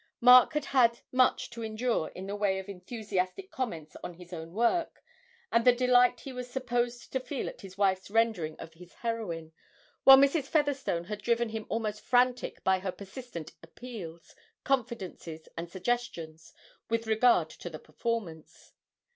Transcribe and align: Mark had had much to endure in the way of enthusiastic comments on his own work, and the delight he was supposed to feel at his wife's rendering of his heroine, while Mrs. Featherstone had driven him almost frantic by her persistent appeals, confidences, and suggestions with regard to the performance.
Mark 0.19 0.53
had 0.53 0.65
had 0.65 1.01
much 1.11 1.51
to 1.51 1.61
endure 1.63 2.07
in 2.15 2.25
the 2.25 2.35
way 2.35 2.57
of 2.57 2.67
enthusiastic 2.67 3.51
comments 3.51 3.95
on 4.03 4.15
his 4.15 4.33
own 4.33 4.51
work, 4.51 5.03
and 5.51 5.63
the 5.63 5.71
delight 5.71 6.21
he 6.21 6.33
was 6.33 6.49
supposed 6.49 7.11
to 7.13 7.19
feel 7.19 7.47
at 7.47 7.61
his 7.61 7.77
wife's 7.77 8.09
rendering 8.09 8.55
of 8.57 8.73
his 8.73 8.95
heroine, 8.95 9.53
while 10.03 10.17
Mrs. 10.17 10.45
Featherstone 10.45 11.03
had 11.03 11.21
driven 11.21 11.49
him 11.49 11.67
almost 11.69 12.01
frantic 12.01 12.63
by 12.63 12.79
her 12.79 12.91
persistent 12.91 13.51
appeals, 13.61 14.33
confidences, 14.63 15.47
and 15.55 15.69
suggestions 15.69 16.51
with 16.89 17.05
regard 17.05 17.51
to 17.51 17.69
the 17.69 17.77
performance. 17.77 18.73